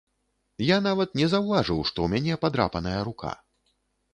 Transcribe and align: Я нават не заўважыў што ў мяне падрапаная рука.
Я 0.67 0.77
нават 0.85 1.13
не 1.19 1.27
заўважыў 1.33 1.79
што 1.91 1.97
ў 2.07 2.15
мяне 2.15 2.39
падрапаная 2.47 2.97
рука. 3.11 3.31